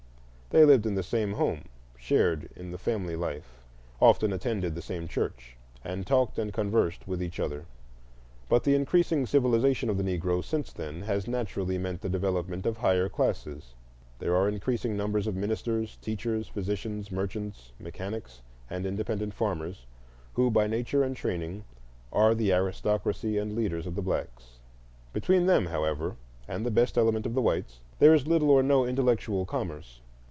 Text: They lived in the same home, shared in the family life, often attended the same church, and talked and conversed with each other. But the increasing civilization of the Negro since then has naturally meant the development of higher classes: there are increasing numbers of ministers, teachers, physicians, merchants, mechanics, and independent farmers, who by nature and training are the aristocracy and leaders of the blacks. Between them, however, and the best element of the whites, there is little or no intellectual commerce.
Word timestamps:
They 0.51 0.65
lived 0.65 0.85
in 0.85 0.95
the 0.95 1.01
same 1.01 1.31
home, 1.35 1.63
shared 1.97 2.49
in 2.57 2.71
the 2.71 2.77
family 2.77 3.15
life, 3.15 3.61
often 4.01 4.33
attended 4.33 4.75
the 4.75 4.81
same 4.81 5.07
church, 5.07 5.55
and 5.81 6.05
talked 6.05 6.37
and 6.37 6.51
conversed 6.51 7.07
with 7.07 7.23
each 7.23 7.39
other. 7.39 7.63
But 8.49 8.65
the 8.65 8.75
increasing 8.75 9.25
civilization 9.25 9.89
of 9.89 9.97
the 9.97 10.03
Negro 10.03 10.43
since 10.43 10.73
then 10.73 11.03
has 11.03 11.25
naturally 11.25 11.77
meant 11.77 12.01
the 12.01 12.09
development 12.09 12.65
of 12.65 12.75
higher 12.75 13.07
classes: 13.07 13.75
there 14.19 14.35
are 14.35 14.49
increasing 14.49 14.97
numbers 14.97 15.25
of 15.25 15.37
ministers, 15.37 15.95
teachers, 16.01 16.49
physicians, 16.49 17.13
merchants, 17.13 17.71
mechanics, 17.79 18.41
and 18.69 18.85
independent 18.85 19.33
farmers, 19.33 19.85
who 20.33 20.51
by 20.51 20.67
nature 20.67 21.01
and 21.01 21.15
training 21.15 21.63
are 22.11 22.35
the 22.35 22.51
aristocracy 22.51 23.37
and 23.37 23.55
leaders 23.55 23.87
of 23.87 23.95
the 23.95 24.01
blacks. 24.01 24.59
Between 25.13 25.45
them, 25.45 25.67
however, 25.67 26.17
and 26.45 26.65
the 26.65 26.71
best 26.71 26.97
element 26.97 27.25
of 27.25 27.35
the 27.35 27.41
whites, 27.41 27.79
there 27.99 28.13
is 28.13 28.27
little 28.27 28.49
or 28.51 28.61
no 28.61 28.83
intellectual 28.85 29.45
commerce. 29.45 30.01